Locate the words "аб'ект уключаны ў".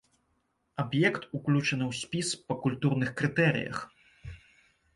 0.83-1.99